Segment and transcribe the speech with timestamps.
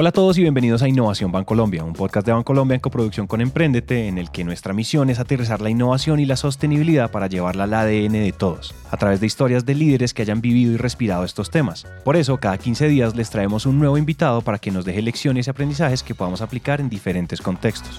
[0.00, 3.40] Hola a todos y bienvenidos a Innovación Bancolombia, un podcast de Bancolombia en coproducción con
[3.40, 7.64] Emprendete, en el que nuestra misión es aterrizar la innovación y la sostenibilidad para llevarla
[7.64, 11.24] al ADN de todos, a través de historias de líderes que hayan vivido y respirado
[11.24, 11.84] estos temas.
[12.04, 15.48] Por eso, cada 15 días les traemos un nuevo invitado para que nos deje lecciones
[15.48, 17.98] y aprendizajes que podamos aplicar en diferentes contextos.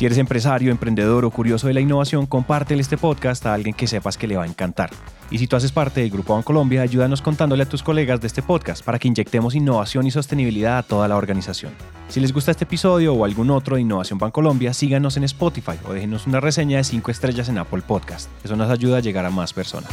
[0.00, 3.86] Si eres empresario, emprendedor o curioso de la innovación, compártele este podcast a alguien que
[3.86, 4.88] sepas que le va a encantar.
[5.30, 8.40] Y si tú haces parte del Grupo Bancolombia, ayúdanos contándole a tus colegas de este
[8.40, 11.72] podcast para que inyectemos innovación y sostenibilidad a toda la organización.
[12.08, 15.92] Si les gusta este episodio o algún otro de Innovación Bancolombia, síganos en Spotify o
[15.92, 18.30] déjenos una reseña de 5 estrellas en Apple Podcast.
[18.42, 19.90] Eso nos ayuda a llegar a más personas.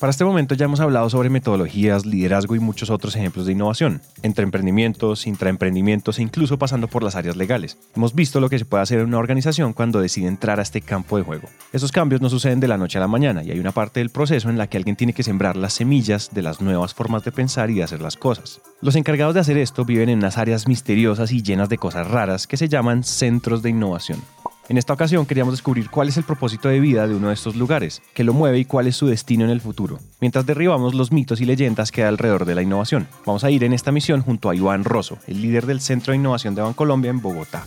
[0.00, 4.00] Para este momento ya hemos hablado sobre metodologías, liderazgo y muchos otros ejemplos de innovación,
[4.22, 7.76] entre emprendimientos, intraemprendimientos e incluso pasando por las áreas legales.
[7.94, 10.80] Hemos visto lo que se puede hacer en una organización cuando decide entrar a este
[10.80, 11.50] campo de juego.
[11.74, 14.08] Esos cambios no suceden de la noche a la mañana y hay una parte del
[14.08, 17.32] proceso en la que alguien tiene que sembrar las semillas de las nuevas formas de
[17.32, 18.62] pensar y de hacer las cosas.
[18.80, 22.46] Los encargados de hacer esto viven en unas áreas misteriosas y llenas de cosas raras
[22.46, 24.22] que se llaman centros de innovación.
[24.70, 27.56] En esta ocasión queríamos descubrir cuál es el propósito de vida de uno de estos
[27.56, 31.10] lugares, qué lo mueve y cuál es su destino en el futuro, mientras derribamos los
[31.10, 33.08] mitos y leyendas que hay alrededor de la innovación.
[33.26, 36.18] Vamos a ir en esta misión junto a Iván Rosso, el líder del Centro de
[36.18, 37.64] Innovación de Bancolombia en Bogotá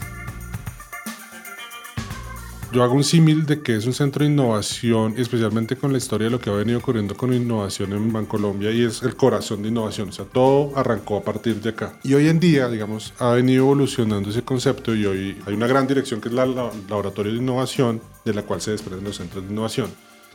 [2.74, 6.26] yo hago un símil de que es un centro de innovación, especialmente con la historia
[6.26, 9.70] de lo que ha venido ocurriendo con innovación en Bancolombia y es el corazón de
[9.70, 10.10] innovación.
[10.10, 12.00] O sea, todo arrancó a partir de acá.
[12.04, 15.86] Y hoy en día, digamos, ha venido evolucionando ese concepto y hoy hay una gran
[15.86, 19.46] dirección que es la, la laboratorio de innovación, de la cual se desprenden los centros
[19.46, 19.92] de innovación.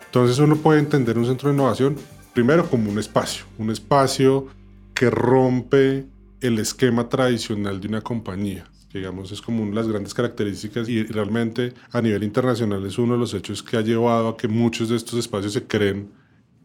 [0.07, 1.97] Entonces uno puede entender un centro de innovación
[2.35, 4.47] primero como un espacio, un espacio
[4.95, 6.07] que rompe
[6.41, 11.05] el esquema tradicional de una compañía digamos es como una de las grandes características y
[11.05, 14.89] realmente a nivel internacional es uno de los hechos que ha llevado a que muchos
[14.89, 16.11] de estos espacios se creen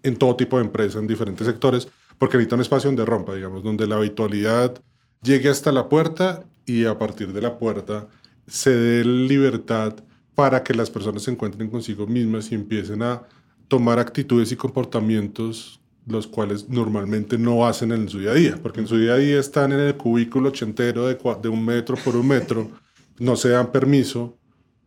[0.04, 3.64] en todo tipo de empresas, en diferentes sectores, porque necesita un espacio donde rompa, digamos,
[3.64, 4.82] donde la habitualidad
[5.22, 8.08] llegue hasta la puerta y a partir de la puerta
[8.48, 9.96] se dé libertad
[10.36, 13.24] para que las personas se encuentren consigo mismas y empiecen a
[13.68, 18.82] tomar actitudes y comportamientos los cuales normalmente no hacen en su día a día, porque
[18.82, 22.16] en su día a día están en el cubículo ochentero de, de un metro por
[22.16, 22.70] un metro,
[23.20, 24.38] no se dan permiso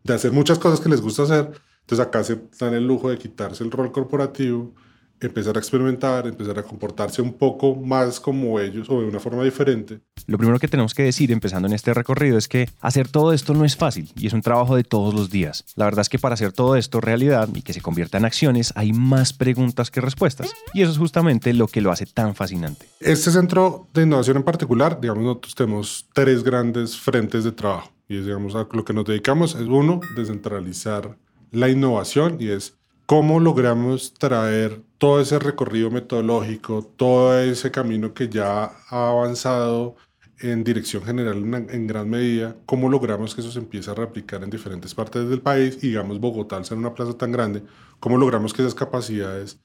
[0.05, 3.19] de hacer muchas cosas que les gusta hacer, entonces acá se dan el lujo de
[3.19, 4.75] quitarse el rol corporativo
[5.21, 9.43] empezar a experimentar, empezar a comportarse un poco más como ellos o de una forma
[9.43, 10.01] diferente.
[10.27, 13.55] Lo primero que tenemos que decir empezando en este recorrido es que hacer todo esto
[13.55, 15.65] no es fácil y es un trabajo de todos los días.
[15.75, 18.73] La verdad es que para hacer todo esto realidad y que se convierta en acciones
[18.77, 22.87] hay más preguntas que respuestas y eso es justamente lo que lo hace tan fascinante.
[23.01, 28.19] Este centro de innovación en particular, digamos, nosotros tenemos tres grandes frentes de trabajo y
[28.19, 31.17] es, digamos, a lo que nos dedicamos es uno, descentralizar
[31.51, 32.77] la innovación y es
[33.07, 39.97] cómo logramos traer todo ese recorrido metodológico, todo ese camino que ya ha avanzado
[40.41, 41.37] en dirección general
[41.71, 45.41] en, gran medida, cómo logramos que eso se empiece a replicar en diferentes partes del
[45.41, 47.63] país y digamos Bogotá, al ser una plaza tan grande,
[48.01, 49.59] cómo logramos que esas capacidades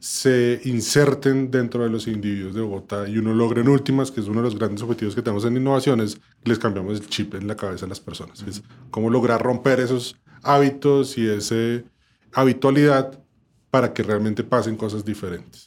[0.00, 4.28] se inserten dentro de los individuos de Bogotá y uno logra en últimas, que es
[4.28, 7.56] uno de los grandes objetivos que tenemos en innovaciones, les cambiamos el chip en la
[7.56, 8.42] cabeza a las personas.
[8.42, 11.82] Es cómo lograr romper esos hábitos y esa
[12.32, 13.18] habitualidad
[13.70, 15.66] para que realmente pasen cosas diferentes.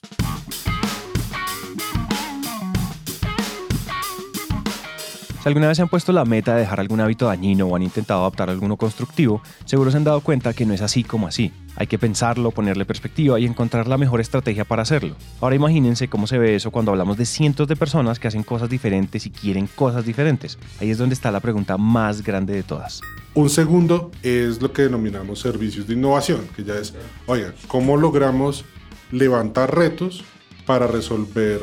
[5.41, 7.81] Si alguna vez se han puesto la meta de dejar algún hábito dañino o han
[7.81, 11.51] intentado adaptar alguno constructivo, seguro se han dado cuenta que no es así como así.
[11.77, 15.15] Hay que pensarlo, ponerle perspectiva y encontrar la mejor estrategia para hacerlo.
[15.39, 18.69] Ahora imagínense cómo se ve eso cuando hablamos de cientos de personas que hacen cosas
[18.69, 20.59] diferentes y quieren cosas diferentes.
[20.79, 23.01] Ahí es donde está la pregunta más grande de todas.
[23.33, 26.93] Un segundo es lo que denominamos servicios de innovación, que ya es,
[27.25, 28.63] oiga, ¿cómo logramos
[29.11, 30.23] levantar retos
[30.67, 31.61] para resolver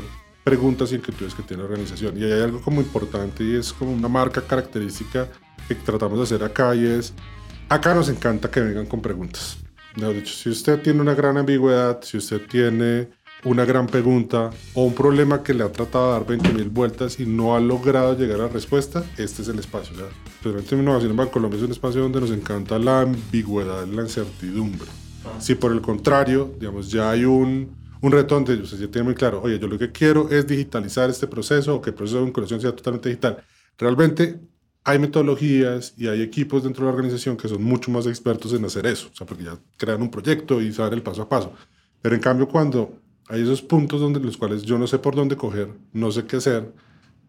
[0.48, 2.16] preguntas y inquietudes que tiene la organización?
[2.16, 5.28] Y hay algo como importante y es como una marca característica
[5.66, 7.12] que tratamos de hacer acá y es,
[7.68, 9.58] acá nos encanta que vengan con preguntas.
[9.96, 13.08] Mejor dicho, si usted tiene una gran ambigüedad, si usted tiene
[13.44, 17.20] una gran pregunta o un problema que le ha tratado de dar 20 mil vueltas
[17.20, 19.94] y no ha logrado llegar a la respuesta, este es el espacio.
[20.44, 24.88] O en Innovación en Colombia es un espacio donde nos encanta la ambigüedad, la incertidumbre.
[25.38, 29.14] Si por el contrario, digamos, ya hay un, un reto donde usted ya tiene muy
[29.14, 32.24] claro, oye, yo lo que quiero es digitalizar este proceso o que el proceso de
[32.24, 33.42] vinculación sea totalmente digital.
[33.76, 34.40] Realmente
[34.84, 38.64] hay metodologías y hay equipos dentro de la organización que son mucho más expertos en
[38.64, 41.52] hacer eso, o sea, porque ya crean un proyecto y saben el paso a paso.
[42.00, 42.92] Pero en cambio, cuando
[43.28, 46.36] hay esos puntos donde los cuales yo no sé por dónde coger, no sé qué
[46.36, 46.72] hacer,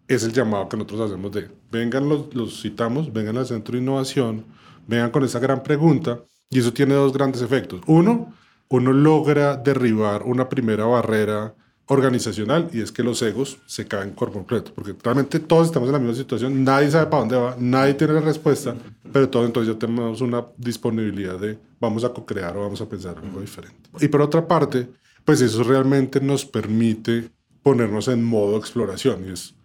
[0.08, 3.82] es el llamado que nosotros hacemos de, vengan los, los citamos, vengan al centro de
[3.82, 4.46] innovación,
[4.88, 7.82] vengan con esa gran pregunta, y eso tiene dos grandes efectos.
[7.86, 8.34] Uno,
[8.70, 11.56] uno logra derribar una primera barrera
[11.88, 15.94] organizacional y es que los egos se caen por completo, porque realmente todos estamos en
[15.94, 18.76] la misma situación, nadie sabe para dónde va, nadie tiene la respuesta,
[19.12, 23.18] pero todos entonces ya tenemos una disponibilidad de vamos a co-crear o vamos a pensar
[23.18, 23.90] algo diferente.
[24.00, 24.88] Y por otra parte,
[25.26, 27.32] pues eso realmente nos permite
[27.64, 29.56] ponernos en modo exploración y es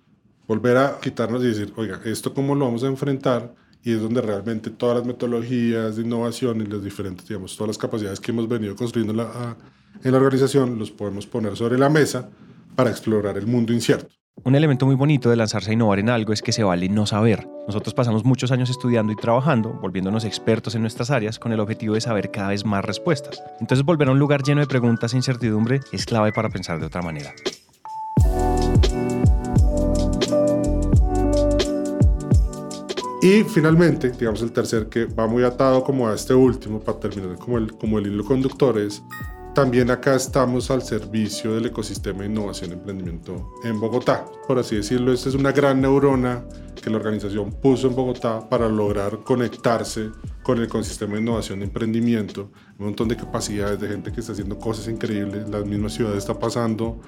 [0.47, 3.55] volver a quitarnos y decir, oiga, ¿esto cómo lo vamos a enfrentar?
[3.85, 7.79] Y es donde realmente todas las metodologías de innovación y las diferentes, digamos, todas las
[7.79, 9.57] capacidades que hemos venido construyendo en la,
[10.03, 12.31] en la organización los podemos poner sobre la mesa
[12.75, 14.09] para explorar el mundo incierto.
[14.43, 17.07] Un elemento muy bonito de lanzarse a innovar en algo es que se vale no
[17.07, 17.47] saber.
[17.67, 21.95] Nosotros pasamos muchos años estudiando y trabajando, volviéndonos expertos en nuestras áreas con el objetivo
[21.95, 23.43] de saber cada vez más respuestas.
[23.61, 26.87] Entonces volver a un lugar lleno de preguntas e incertidumbre es clave para pensar de
[26.87, 27.33] otra manera.
[33.25, 37.39] Y finalmente, digamos el tercer que va muy atado como a este último para terminar
[37.39, 39.03] como el, como el hilo conductor es
[39.55, 44.27] también acá estamos al servicio del ecosistema de innovación y emprendimiento en Bogotá.
[44.47, 46.45] Por así decirlo, esta es una gran neurona
[46.75, 50.11] que la organización puso en Bogotá para lograr conectarse
[50.45, 52.53] con el ecosistema de innovación y emprendimiento.
[52.79, 55.49] Un montón de capacidades de gente que está haciendo cosas increíbles.
[55.49, 57.01] La misma ciudad está pasando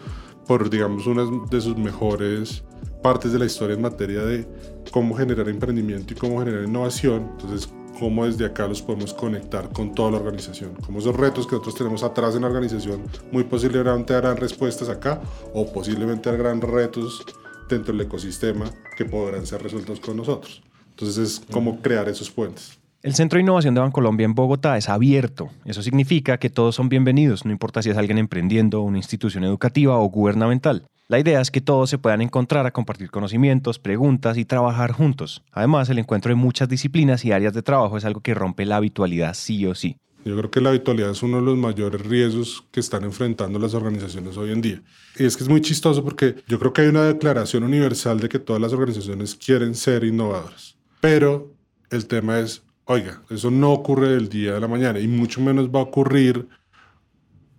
[0.49, 2.65] por, digamos, una de sus mejores
[3.03, 4.49] partes de la historia en materia de
[4.91, 7.31] cómo generar emprendimiento y cómo generar innovación.
[7.33, 7.69] Entonces,
[7.99, 10.75] cómo desde acá los podemos conectar con toda la organización.
[10.85, 15.21] Como esos retos que nosotros tenemos atrás en la organización, muy posiblemente harán respuestas acá
[15.55, 17.25] o posiblemente harán retos
[17.69, 20.63] dentro del ecosistema que podrán ser resueltos con nosotros.
[20.91, 22.79] Entonces, es cómo crear esos puentes.
[23.03, 25.51] El Centro de Innovación de Bancolombia en Bogotá es abierto.
[25.65, 29.97] Eso significa que todos son bienvenidos, no importa si es alguien emprendiendo, una institución educativa
[29.99, 30.87] o gubernamental.
[31.09, 35.45] La idea es que todos se puedan encontrar a compartir conocimientos, preguntas y trabajar juntos.
[35.53, 38.77] Además, el encuentro de muchas disciplinas y áreas de trabajo es algo que rompe la
[38.77, 39.99] habitualidad sí o sí.
[40.25, 43.75] Yo creo que la habitualidad es uno de los mayores riesgos que están enfrentando las
[43.75, 44.83] organizaciones hoy en día.
[45.17, 48.29] Y es que es muy chistoso porque yo creo que hay una declaración universal de
[48.29, 50.77] que todas las organizaciones quieren ser innovadoras.
[51.01, 51.55] Pero
[51.91, 55.69] el tema es, oiga, eso no ocurre del día de la mañana y mucho menos
[55.69, 56.49] va a ocurrir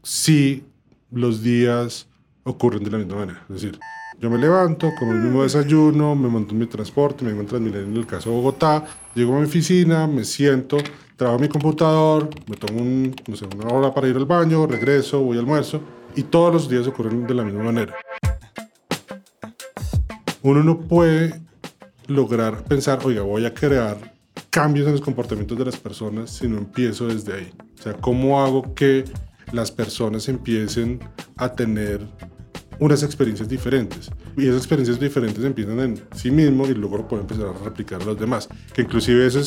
[0.02, 0.64] si
[1.12, 2.08] los días
[2.44, 3.46] ocurren de la misma manera.
[3.50, 3.80] Es decir,
[4.20, 7.68] yo me levanto, como el mismo desayuno, me monto en mi transporte, me encuentro en
[7.68, 10.78] el caso de Bogotá, llego a mi oficina, me siento,
[11.18, 15.44] trabajo en mi computador, me tomo una hora para ir al baño, regreso, voy al
[15.44, 15.82] almuerzo,
[16.16, 17.96] y todos los días ocurren de la misma manera.
[20.42, 21.42] Uno no puede
[22.08, 24.17] lograr pensar, oiga, voy a crear
[24.58, 27.54] cambios en los comportamientos de las personas si no empiezo desde ahí.
[27.78, 29.06] O sea, ¿cómo hago que
[29.52, 31.00] las personas empiecen
[31.36, 32.02] a tener
[32.80, 34.10] unas experiencias diferentes.
[34.36, 38.02] Y esas experiencias diferentes empiezan en sí mismo y luego lo pueden empezar a replicar
[38.02, 38.50] a los demás.
[38.74, 39.40] Que inclusive eso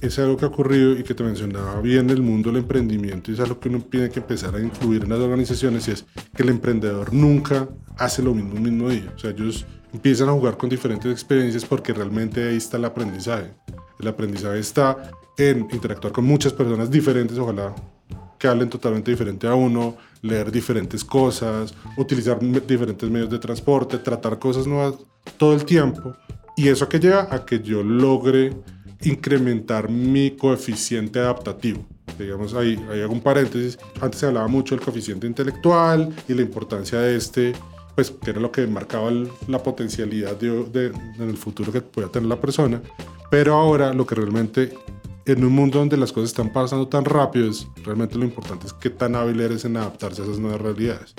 [0.00, 3.34] es, algo que ha ocurrido y que te mencionaba bien el mundo del emprendimiento y
[3.34, 6.04] es algo que uno tiene que empezar a incluir en las organizaciones y es
[6.34, 7.68] que el emprendedor nunca
[7.98, 9.12] hace lo mismo el mismo día.
[9.14, 13.52] O sea, ellos empiezan a jugar con diferentes experiencias porque realmente ahí está el aprendizaje.
[13.98, 17.74] El aprendizaje está en interactuar con muchas personas diferentes, ojalá
[18.38, 24.38] que hablen totalmente diferente a uno, leer diferentes cosas, utilizar diferentes medios de transporte, tratar
[24.38, 24.94] cosas nuevas
[25.38, 26.14] todo el tiempo.
[26.56, 28.52] Y eso que lleva a que yo logre
[29.02, 31.84] incrementar mi coeficiente adaptativo.
[32.18, 33.78] Digamos, ahí, hay hago un paréntesis.
[34.00, 37.52] Antes se hablaba mucho del coeficiente intelectual y la importancia de este,
[37.94, 39.10] pues que era lo que marcaba
[39.48, 42.80] la potencialidad de, en el futuro que pueda tener la persona.
[43.30, 44.72] Pero ahora lo que realmente
[45.26, 48.72] en un mundo donde las cosas están pasando tan rápido, es, realmente lo importante es
[48.72, 51.14] qué tan hábil eres en adaptarse a esas nuevas realidades.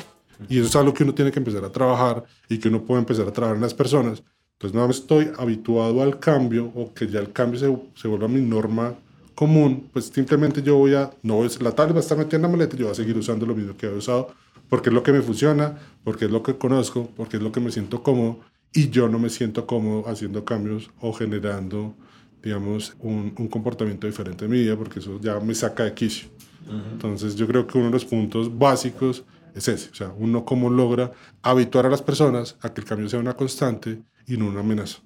[0.47, 3.01] Y eso es algo que uno tiene que empezar a trabajar y que uno puede
[3.01, 4.23] empezar a trabajar en las personas.
[4.53, 8.41] Entonces no estoy habituado al cambio o que ya el cambio se, se vuelva mi
[8.41, 8.95] norma
[9.35, 12.41] común, pues simplemente yo voy a, no voy, la tablet va a estar metida en
[12.41, 14.33] la maleta y yo voy a seguir usando lo mismo que he usado
[14.69, 17.59] porque es lo que me funciona, porque es lo que conozco, porque es lo que
[17.59, 18.39] me siento cómodo
[18.74, 21.95] y yo no me siento cómodo haciendo cambios o generando
[22.41, 26.29] digamos, un, un, comportamiento diferente en mi vida, porque eso ya me saca de quicio.
[26.91, 29.24] Entonces yo creo que uno de los puntos básicos
[29.55, 33.09] es ese, o sea, uno cómo logra habituar a las personas a que el cambio
[33.09, 35.00] sea una constante y no una amenaza.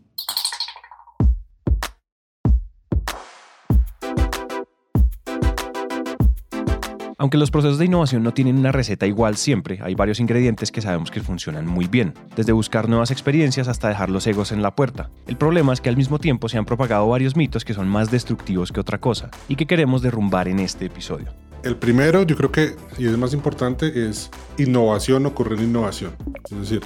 [7.22, 10.82] Aunque los procesos de innovación no tienen una receta igual siempre, hay varios ingredientes que
[10.82, 14.76] sabemos que funcionan muy bien, desde buscar nuevas experiencias hasta dejar los egos en la
[14.76, 15.12] puerta.
[15.28, 18.10] El problema es que al mismo tiempo se han propagado varios mitos que son más
[18.10, 21.28] destructivos que otra cosa y que queremos derrumbar en este episodio.
[21.62, 26.16] El primero, yo creo que, y es más importante, es innovación ocurre en innovación.
[26.50, 26.82] Es decir,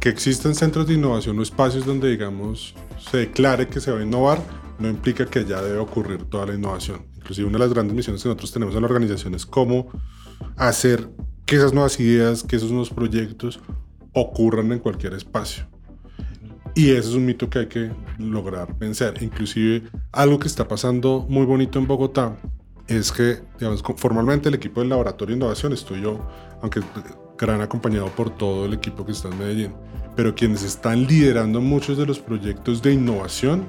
[0.00, 4.02] que existan centros de innovación o espacios donde, digamos, se declare que se va a
[4.02, 4.42] innovar,
[4.80, 7.09] no implica que ya debe ocurrir toda la innovación.
[7.20, 9.88] Inclusive una de las grandes misiones que nosotros tenemos en la organización es cómo
[10.56, 11.08] hacer
[11.44, 13.60] que esas nuevas ideas, que esos nuevos proyectos
[14.14, 15.66] ocurran en cualquier espacio.
[16.74, 19.22] Y ese es un mito que hay que lograr vencer.
[19.22, 22.36] Inclusive algo que está pasando muy bonito en Bogotá
[22.86, 26.26] es que, digamos, formalmente el equipo del Laboratorio de Innovación estoy yo,
[26.62, 26.80] aunque
[27.36, 29.72] gran acompañado por todo el equipo que está en Medellín.
[30.16, 33.66] Pero quienes están liderando muchos de los proyectos de innovación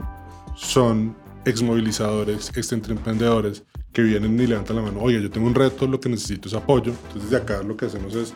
[0.55, 4.99] son exmovilizadores, emprendedores que vienen y levantan la mano.
[5.01, 6.93] Oye, yo tengo un reto, lo que necesito es apoyo.
[7.07, 8.33] Entonces, de acá lo que hacemos es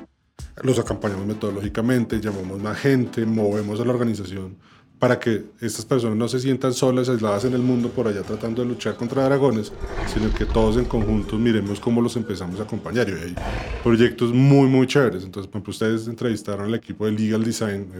[0.61, 4.57] los acompañamos metodológicamente, llamamos más gente, movemos a la organización
[4.99, 8.63] para que estas personas no se sientan solas, aisladas en el mundo por allá tratando
[8.63, 9.71] de luchar contra dragones,
[10.13, 13.09] sino que todos en conjunto miremos cómo los empezamos a acompañar.
[13.09, 13.35] Y hay
[13.83, 15.23] proyectos muy, muy chéveres.
[15.23, 17.91] Entonces, por ejemplo, ustedes entrevistaron al equipo de Legal Design.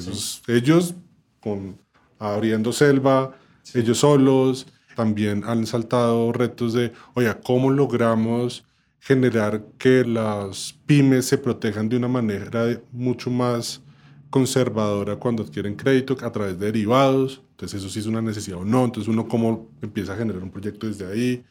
[0.48, 0.96] Ellos,
[1.42, 1.78] con
[2.18, 3.36] abriendo selva,
[3.74, 8.66] ellos solos, también han saltado retos de, oye, ¿cómo logramos
[9.06, 13.84] generar que las pymes se protejan de una manera mucho más
[14.32, 17.42] conservadora cuando adquieren crédito a través de derivados.
[17.52, 18.84] Entonces eso sí es una necesidad o no.
[18.84, 21.46] Entonces uno cómo empieza a generar un proyecto desde ahí.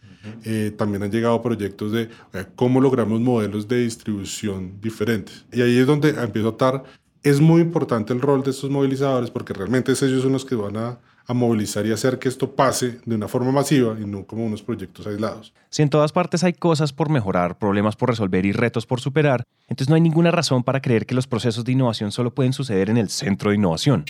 [0.45, 2.09] Eh, también han llegado proyectos de
[2.57, 5.47] cómo logramos modelos de distribución diferentes.
[5.53, 6.85] Y ahí es donde empiezo a estar.
[7.23, 10.77] Es muy importante el rol de estos movilizadores porque realmente ellos son los que van
[10.77, 14.45] a a movilizar y hacer que esto pase de una forma masiva y no como
[14.45, 15.53] unos proyectos aislados.
[15.71, 19.45] Si en todas partes hay cosas por mejorar, problemas por resolver y retos por superar,
[19.69, 22.91] entonces no hay ninguna razón para creer que los procesos de innovación solo pueden suceder
[22.91, 24.05] en el centro de innovación.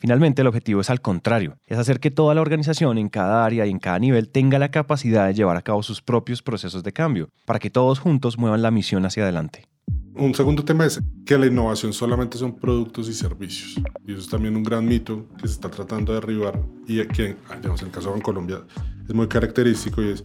[0.00, 3.66] Finalmente, el objetivo es al contrario, es hacer que toda la organización en cada área
[3.66, 6.92] y en cada nivel tenga la capacidad de llevar a cabo sus propios procesos de
[6.92, 9.71] cambio, para que todos juntos muevan la misión hacia adelante.
[10.14, 13.80] Un segundo tema es que la innovación solamente son productos y servicios.
[14.06, 17.36] Y eso es también un gran mito que se está tratando de derribar y que,
[17.56, 18.62] digamos, en el caso de Colombia
[19.08, 20.24] es muy característico y es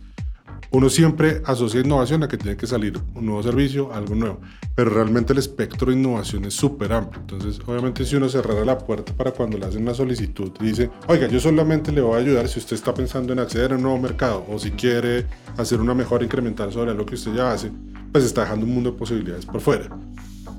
[0.72, 4.42] uno siempre asocia innovación a que tiene que salir un nuevo servicio, algo nuevo,
[4.76, 7.22] pero realmente el espectro de innovación es súper amplio.
[7.22, 10.90] Entonces, obviamente, si uno cerrara la puerta para cuando le hacen una solicitud y dice,
[11.08, 13.84] oiga, yo solamente le voy a ayudar si usted está pensando en acceder a un
[13.84, 15.26] nuevo mercado o si quiere
[15.58, 17.72] hacer una mejora incremental sobre lo que usted ya hace,
[18.12, 19.90] pues está dejando un mundo de posibilidades por fuera.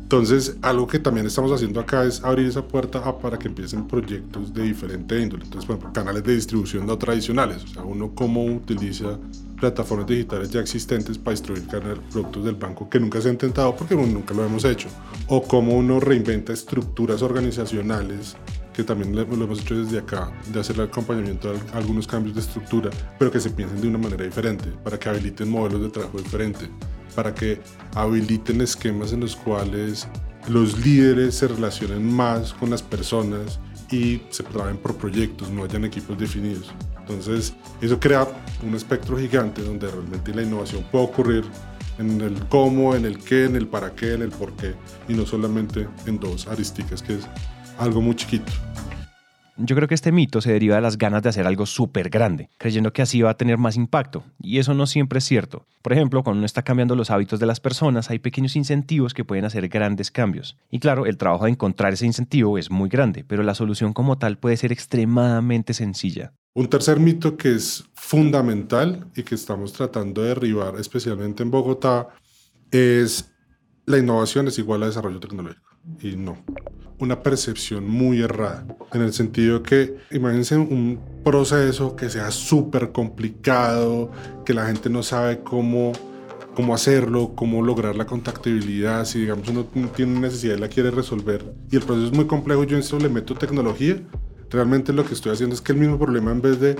[0.08, 4.54] Entonces, algo que también estamos haciendo acá es abrir esa puerta para que empiecen proyectos
[4.54, 5.44] de diferente índole.
[5.44, 7.62] Entonces, por ejemplo, canales de distribución no tradicionales.
[7.64, 9.18] O sea, uno cómo utiliza
[9.60, 11.66] plataformas digitales ya existentes para distribuir
[12.10, 14.88] productos del banco que nunca se ha intentado porque nunca lo hemos hecho.
[15.26, 18.34] O cómo uno reinventa estructuras organizacionales
[18.72, 22.40] que también lo hemos hecho desde acá, de hacer el acompañamiento a algunos cambios de
[22.40, 26.16] estructura, pero que se piensen de una manera diferente, para que habiliten modelos de trabajo
[26.16, 26.70] diferentes
[27.18, 27.60] para que
[27.96, 30.06] habiliten esquemas en los cuales
[30.46, 33.58] los líderes se relacionen más con las personas
[33.90, 36.72] y se trabajen por proyectos, no hayan equipos definidos.
[37.00, 38.28] Entonces, eso crea
[38.62, 41.44] un espectro gigante donde realmente la innovación puede ocurrir
[41.98, 44.76] en el cómo, en el qué, en el para qué, en el por qué,
[45.08, 47.26] y no solamente en dos aristicas, que es
[47.80, 48.52] algo muy chiquito.
[49.60, 52.48] Yo creo que este mito se deriva de las ganas de hacer algo súper grande,
[52.58, 55.66] creyendo que así va a tener más impacto, y eso no siempre es cierto.
[55.82, 59.24] Por ejemplo, cuando uno está cambiando los hábitos de las personas, hay pequeños incentivos que
[59.24, 60.56] pueden hacer grandes cambios.
[60.70, 64.16] Y claro, el trabajo de encontrar ese incentivo es muy grande, pero la solución como
[64.16, 66.34] tal puede ser extremadamente sencilla.
[66.54, 72.06] Un tercer mito que es fundamental y que estamos tratando de derribar, especialmente en Bogotá,
[72.70, 73.34] es
[73.86, 75.67] la innovación es igual a desarrollo tecnológico.
[76.00, 76.36] Y no
[76.98, 84.10] una percepción muy errada, en el sentido que imagínense un proceso que sea súper complicado,
[84.44, 85.92] que la gente no sabe cómo,
[86.54, 91.44] cómo hacerlo, cómo lograr la contactabilidad, si digamos uno tiene necesidad y la quiere resolver
[91.70, 93.96] y el proceso es muy complejo, yo en eso le meto tecnología,
[94.50, 96.76] realmente lo que estoy haciendo es que el mismo problema en vez de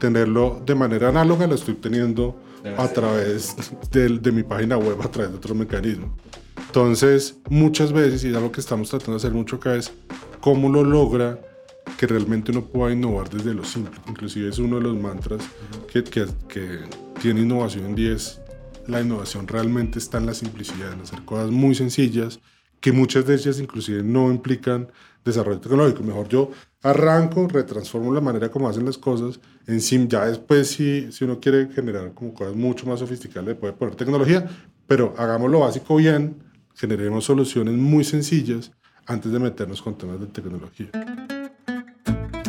[0.00, 2.36] tenerlo de manera análoga lo estoy teniendo
[2.76, 3.56] a través
[3.90, 6.14] de, de mi página web, a través de otro mecanismo.
[6.74, 9.92] Entonces, muchas veces, y es algo que estamos tratando de hacer mucho acá, es
[10.40, 11.38] cómo lo logra
[11.98, 14.00] que realmente uno pueda innovar desde lo simple.
[14.08, 15.42] Inclusive es uno de los mantras
[15.92, 16.78] que, que, que
[17.20, 18.40] tiene innovación en 10.
[18.86, 22.40] La innovación realmente está en la simplicidad, en hacer cosas muy sencillas,
[22.80, 24.90] que muchas de ellas inclusive no implican
[25.26, 26.02] desarrollo tecnológico.
[26.02, 26.52] Mejor yo
[26.82, 31.38] arranco, retransformo la manera como hacen las cosas, en sim, ya después si, si uno
[31.38, 34.48] quiere generar como cosas mucho más sofisticadas le puede poner tecnología,
[34.86, 36.50] pero hagamos lo básico bien,
[36.82, 38.72] generemos soluciones muy sencillas
[39.06, 40.88] antes de meternos con temas de tecnología.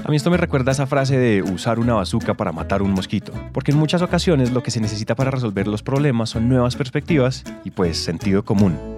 [0.03, 2.93] A mí esto me recuerda a esa frase de usar una bazuca para matar un
[2.93, 6.75] mosquito, porque en muchas ocasiones lo que se necesita para resolver los problemas son nuevas
[6.75, 8.92] perspectivas y pues sentido común.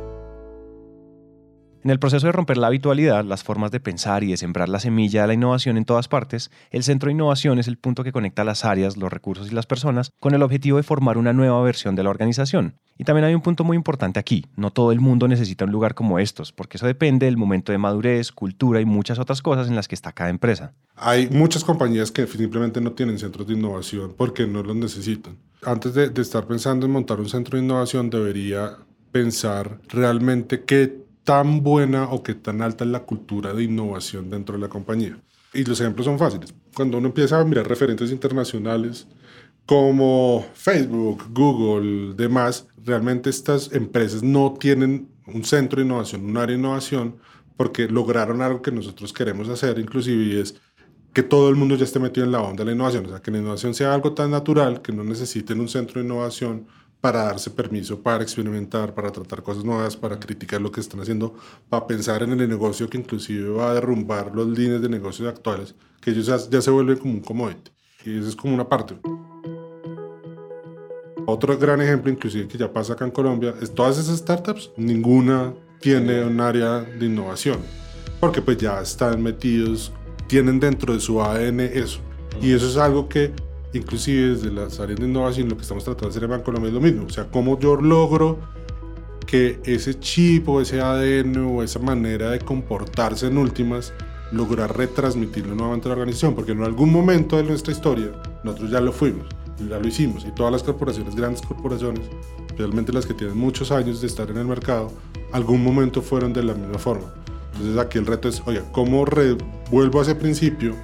[1.85, 4.79] En el proceso de romper la habitualidad, las formas de pensar y de sembrar la
[4.79, 8.11] semilla de la innovación en todas partes, el centro de innovación es el punto que
[8.11, 11.61] conecta las áreas, los recursos y las personas con el objetivo de formar una nueva
[11.61, 12.79] versión de la organización.
[12.97, 15.93] Y también hay un punto muy importante aquí, no todo el mundo necesita un lugar
[15.93, 19.75] como estos, porque eso depende del momento de madurez, cultura y muchas otras cosas en
[19.75, 20.73] las que está cada empresa.
[20.95, 25.37] Hay muchas compañías que simplemente no tienen centros de innovación porque no los necesitan.
[25.61, 28.75] Antes de, de estar pensando en montar un centro de innovación, debería
[29.11, 34.55] pensar realmente qué tan buena o qué tan alta es la cultura de innovación dentro
[34.55, 35.19] de la compañía.
[35.53, 36.53] Y los ejemplos son fáciles.
[36.73, 39.07] Cuando uno empieza a mirar referentes internacionales
[39.65, 46.55] como Facebook, Google, demás, realmente estas empresas no tienen un centro de innovación, un área
[46.55, 47.17] de innovación,
[47.57, 50.61] porque lograron algo que nosotros queremos hacer, inclusive, y es
[51.13, 53.21] que todo el mundo ya esté metido en la onda de la innovación, o sea,
[53.21, 56.67] que la innovación sea algo tan natural que no necesiten un centro de innovación
[57.05, 61.35] para darse permiso, para experimentar, para tratar cosas nuevas, para criticar lo que están haciendo,
[61.69, 65.75] para pensar en el negocio que inclusive va a derrumbar los líneas de negocios actuales,
[66.01, 67.69] que ellos ya, se vuelven como un commodity.
[68.05, 68.95] Y eso es como una parte.
[71.27, 75.53] Otro gran ejemplo, inclusive que ya pasa acá en Colombia, es todas esas startups, ninguna
[75.81, 77.59] tiene un área de innovación,
[78.19, 79.93] porque pues ya están metidos,
[80.25, 81.99] tienen dentro de su ADN eso.
[82.41, 83.31] Y eso es algo que
[83.77, 86.73] inclusive desde las áreas de innovación, lo que estamos tratando de hacer en Bancolombia es
[86.73, 87.05] lo mismo.
[87.05, 88.39] O sea, cómo yo logro
[89.25, 93.93] que ese chip o ese ADN o esa manera de comportarse en últimas,
[94.31, 98.11] lograr retransmitirlo nuevamente a la organización, porque en algún momento de nuestra historia
[98.43, 99.27] nosotros ya lo fuimos,
[99.57, 102.07] ya lo hicimos, y todas las corporaciones, grandes corporaciones,
[102.45, 104.91] especialmente las que tienen muchos años de estar en el mercado,
[105.31, 107.13] algún momento fueron de la misma forma.
[107.53, 109.05] Entonces aquí el reto es, oye, ¿cómo
[109.71, 110.75] vuelvo a ese principio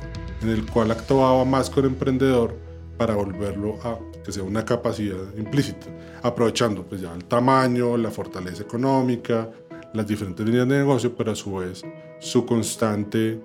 [0.42, 2.56] en el cual actuaba más con emprendedor
[3.02, 5.88] para volverlo a que sea una capacidad implícita,
[6.22, 9.50] aprovechando pues ya el tamaño, la fortaleza económica,
[9.92, 11.82] las diferentes líneas de negocio, pero a su vez
[12.20, 13.42] su constante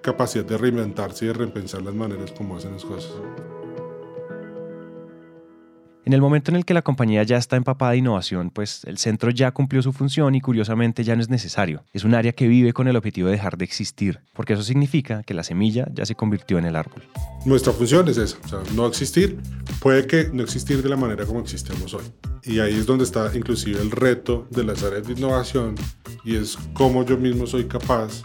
[0.00, 3.10] capacidad de reinventarse y de repensar las maneras como hacen las cosas.
[6.10, 8.98] En el momento en el que la compañía ya está empapada de innovación, pues el
[8.98, 11.84] centro ya cumplió su función y curiosamente ya no es necesario.
[11.92, 15.22] Es un área que vive con el objetivo de dejar de existir, porque eso significa
[15.22, 17.04] que la semilla ya se convirtió en el árbol.
[17.44, 18.38] Nuestra función es esa,
[18.74, 19.38] no existir.
[19.78, 22.02] Puede que no existir de la manera como existimos hoy.
[22.42, 25.76] Y ahí es donde está inclusive el reto de las áreas de innovación
[26.24, 28.24] y es cómo yo mismo soy capaz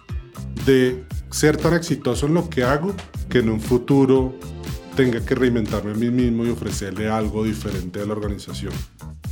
[0.65, 2.95] de ser tan exitoso en lo que hago
[3.30, 4.34] que en un futuro
[4.95, 8.73] tenga que reinventarme a mí mismo y ofrecerle algo diferente a la organización,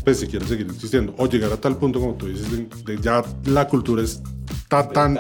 [0.04, 1.15] pues si quiere seguir existiendo.
[1.17, 2.47] O llegar a tal punto, como tú dices,
[2.86, 5.15] de, ya la cultura está tan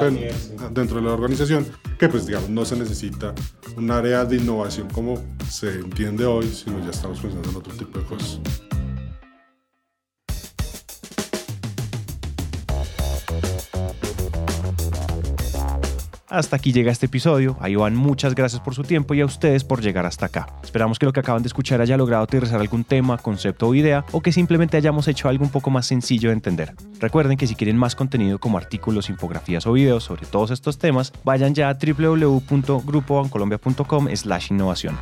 [0.71, 1.65] dentro de la organización
[1.97, 3.33] que pues digamos no se necesita
[3.77, 7.99] un área de innovación como se entiende hoy, sino ya estamos pensando en otro tipo
[7.99, 8.39] de cosas.
[16.33, 17.55] Hasta aquí llega este episodio.
[17.59, 20.47] A Iván, muchas gracias por su tiempo y a ustedes por llegar hasta acá.
[20.63, 24.03] Esperamos que lo que acaban de escuchar haya logrado aterrizar algún tema, concepto o idea
[24.11, 26.73] o que simplemente hayamos hecho algo un poco más sencillo de entender.
[26.99, 31.13] Recuerden que si quieren más contenido como artículos, infografías o videos sobre todos estos temas,
[31.23, 34.97] vayan ya a www.grupobancolombia.com slash innovación.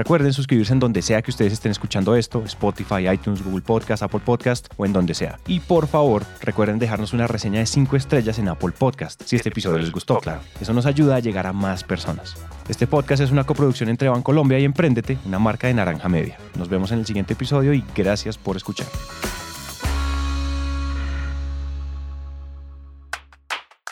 [0.00, 4.22] Recuerden suscribirse en donde sea que ustedes estén escuchando esto, Spotify, iTunes, Google Podcast, Apple
[4.24, 5.38] Podcast o en donde sea.
[5.46, 9.50] Y por favor, recuerden dejarnos una reseña de 5 estrellas en Apple Podcast, si este
[9.50, 10.40] episodio les gustó, claro.
[10.58, 12.34] Eso nos ayuda a llegar a más personas.
[12.66, 16.38] Este podcast es una coproducción entre Bancolombia y Emprendete, una marca de Naranja Media.
[16.56, 18.86] Nos vemos en el siguiente episodio y gracias por escuchar.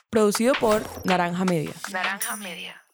[0.09, 1.75] Producido por Naranja Media.
[1.92, 2.88] Naranja Media.